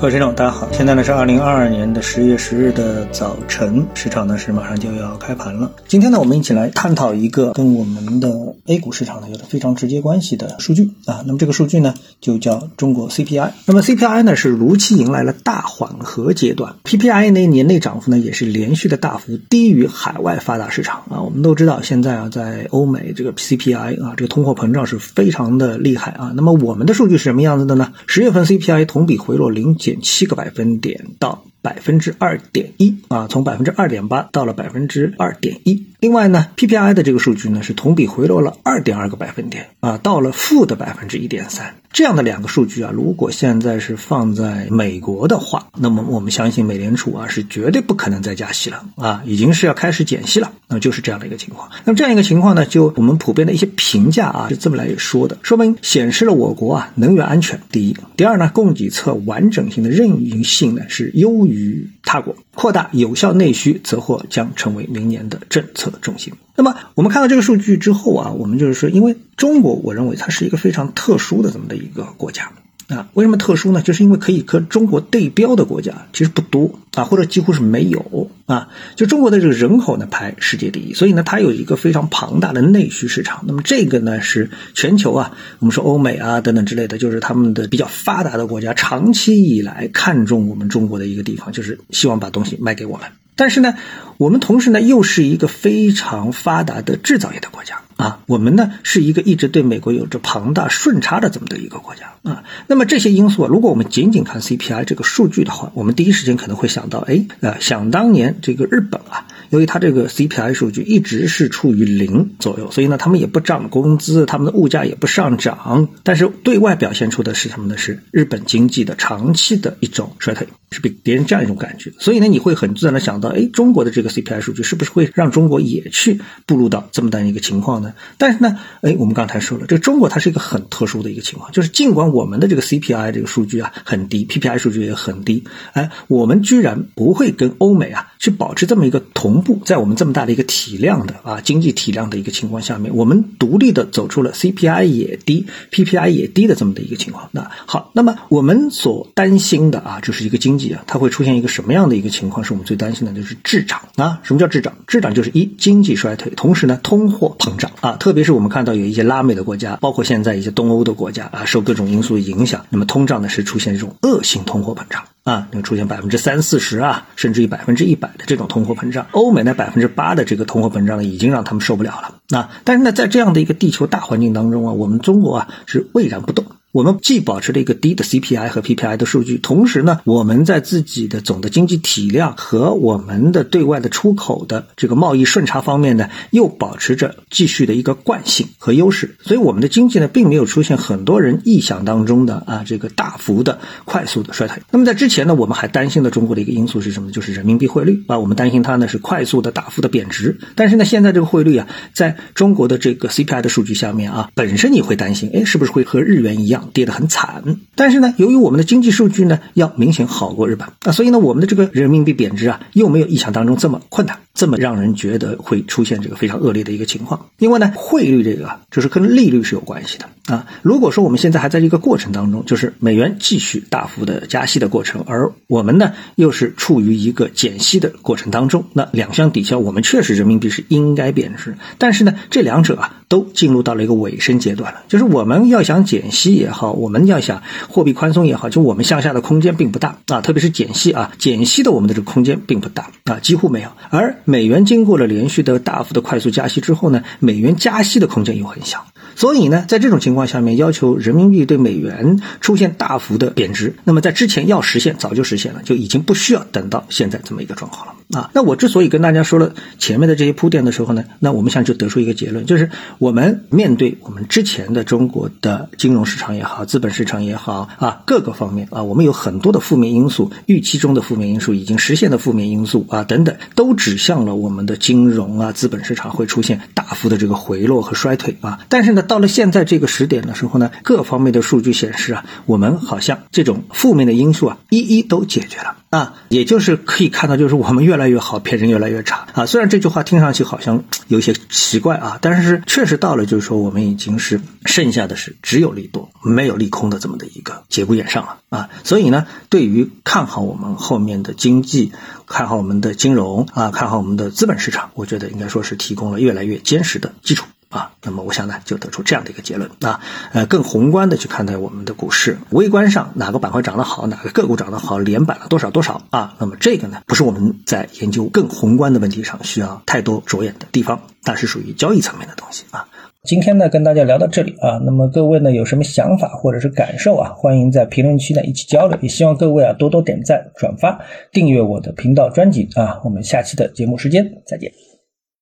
[0.00, 5.70] 各位听众，大家好，现在呢是二零二二年的十月十日的早晨，市场呢是马上就要开盘了。
[5.88, 11.22] 今天呢，我们一起来探讨一个跟我们的 A 股市场呢有着非常直接关系的数据啊。
[11.26, 13.50] 那么这个数据呢就叫中国 CPI。
[13.66, 21.20] 那么 CPI 呢是如期迎来了大缓和阶段，PPI 呢年内涨幅呢也是连续的大幅低于海外发达市场啊。
[21.20, 26.32] 我们都知道现在啊在欧美这个 CPI 啊这个通货膨胀是非常的厉害啊。
[26.34, 27.92] 那么我们的数据是什么样子的呢？
[28.06, 35.86] 十月份 CPI 同比回落零点七个百分点到百分之二点一啊，从百分之二点八到了百分之二点一。
[36.00, 41.74] 另外呢，PPI 的这个数据呢是同比回落了二点二个百分点啊，到了负的百分之一点三。
[41.92, 50.52] 这样的两个数据啊，如果现在是放在美国的话，那么我们相信美联储啊是绝对不可能再加息了啊，已经是要开始减息了。
[50.68, 51.68] 那就是这样的一个情况。
[51.84, 66.34] 那么这样一个情况呢，就我们普遍的一些评价啊是这么来说的，说明显示了我国啊能源安全第一，第二呢供给侧完整性的韧运性呢是优于跨国，扩大有效内需则或将成为明年的政策重心。
[66.56, 72.50] 那么我们看到这个数据之后啊，我们就是说，因为中国，我认为它是一个非常特殊的这么的一个国家
[72.90, 73.08] 啊。
[73.14, 73.80] 为什么特殊呢？
[73.80, 78.68] 就是因为可以和中国对标的国家其实不多啊，或者几乎是没有啊。
[78.96, 83.44] 就中国的这个人口呢排世界第一，所以呢它有一个非常庞大的内需市场。
[83.46, 93.06] 那么这个呢是全球啊，我们说欧美啊等等之类的，就是他们的比较发达的国家长期以来看中我们中国的一个地方，就是希望把东西卖给我们。
[93.36, 93.74] 但是呢，
[94.20, 102.44] 我们同时呢又是一个非常发达的制造业的国家啊，我们呢是一个一直对美国有着庞大顺差的这么的一个国家啊。
[102.66, 117.78] 那么这些因素啊，如果我们仅仅看 CPI 这个数据的话，我们第一时间可能会想到，哎，呃，想当年这个日本啊，由于它这个 CPI 数据一直是处于零左右，所以呢，他们也不涨工资，他们的物价也不上涨，但是对外表现出的是什么呢？
[117.78, 121.92] 是日本经济的长期的一种衰退，是被别人这样一种感觉。
[121.98, 127.94] 所以呢，你会很自然的想到，哎，中国的这个 CPI 数据是不是会让中国也去步入到这么大一个情况呢？
[128.18, 147.30] 但是呢，哎，我们刚才说了，这个中国它是一个很特殊的一个情况，就是尽管我们的这个 CPI 这个数据啊很低，PPI 数据也很低，哎，我们居然不会跟欧美啊去保持这么一个同步，在我们这么大的一个体量的啊经济体量的一个情况下面，我们独立的走出了 CPI 也低，PPI 也低的这么的一个情况。
[147.32, 152.44] 那好，那么我们所担心的啊，就是一个经济啊，它会出现一个什么样的一个情况？
[152.44, 154.20] 是我们最担心的，就是滞涨啊。
[154.22, 154.76] 什么叫滞涨？
[154.86, 157.96] 滞涨就是一经济衰退，同时呢通货膨胀啊。
[157.96, 169.06] 特别是我们看到有一些拉美的国家，包括现在一些东欧的国家啊，受各种因素影响，那么通胀呢是出现这种恶性通货膨胀啊，能出现百分之三四十啊，甚至于百分之一百的这种通货膨胀。
[169.12, 172.16] 欧美那百分之八的这个通货膨胀呢，已经让他们受不了了。
[172.28, 176.46] 那但是呢，在这样的一个地球大环境当中啊，我们中国啊是巍然不动。
[176.72, 189.16] 我们既保持了一个低的 CPI 和 PPI 的数据，同时呢，我们在自己的总的经济体量和我们的对外的出口的这个贸易顺差方面呢，又保持着继续的一个惯性和优势。
[189.20, 194.62] 所以我们的经济呢，并没有出现很多人臆想当中的啊这个大幅的快速的衰退。
[194.70, 197.10] 那么在之前呢，我们还担心的中国的一个因素是什么？
[197.10, 200.38] 就是人民币汇率啊，我们担心它呢是快速的大幅的贬值。
[200.54, 206.59] 但是呢，现在这个汇率啊，在中国的这个 CPI 的数据下面啊，本身你会担心，哎，是不是会和日元一样？
[206.72, 207.42] 跌得很惨，
[207.74, 217.26] 但是呢，由于我们的经济数据呢要明显好过日本啊，所以呢，我们的这个人民币贬值啊，又没有意想当中这么困难，这么让人觉得会出现这个非常恶劣的一个情况。
[217.36, 220.46] 另外呢，汇率这个就是跟利率是有关系的啊。
[220.62, 243.68] 如果说我们现在还在一个过程当中，就是美元继续大幅的加息的过程，而我们呢又是处于一个减息的过程当中，那两相抵消，我们确实人民币是应该贬值，但是呢，这两者啊都进入到了一个尾声阶段了，就是我们要想减息也好，我们要想货币宽松也好，就我们向下的空间并不大啊，特别是减息啊，减息的我们的这个空间并不大啊，几乎没有。
[243.90, 248.86] 而美元经过了连续的大幅的快速加息之后呢，美元加息的空间又很小。
[249.16, 258.30] 所以呢，在这种情况下面，要求人民币对美元出现大幅的贬值，那么在之前要实现早就实现了，就已经不需要等到现在这么一个状况了啊。
[258.32, 278.60] 那我之所以跟大家说了前面的这些铺垫的时候呢，那我们现在就得出一个结论，就是我们面对我们之前的中国的金融市场也好，资本市场也好啊，各个方面啊，我们有很多的负面因素，预期中的负面因素，已经实现的负面因素啊等等，都指向了我们的金融啊资本市场会出现大幅的这个回落和衰退啊。
[278.68, 289.46] 但是呢，到了现在这个时点的时候呢，各方面的数据显示啊，我们好像这种负面的因素啊，一一都解决了啊，也就是可以看到，就是我们越来越好，别人越来越差啊。
[289.46, 298.70] 虽然这句话听上去好像有些奇怪啊，但是确实到了就是说我们已经是剩下的是只有利多没有利空的这么的一个节骨眼上了啊。
[298.84, 301.92] 所以呢，对于看好我们后面的经济。
[302.32, 307.92] 看好我们的金融啊，看好我们的资本市场，我觉得应该说是提供了越来越坚实的基础啊。
[308.02, 310.00] 那么我想呢，就得出这样的一个结论啊。
[310.34, 316.36] 呃，更宏观的去看待我们的股市，微观上哪个板块涨得好，哪个个股涨得好，连板了多少多少啊。
[316.38, 322.86] 那么这个呢，不是我们在研究更宏观的问题上需要太多着眼的地方，那是属于交易层面的东西啊。
[323.22, 330.98] 今天呢，跟大家聊到这里啊，那么各位呢有什么想法或者是感受啊，欢迎在评论区呢一起交流，也希望各位啊多多点赞、转发、
[331.30, 334.89] 订阅我的频道专辑啊，我们下期的节目时间再见。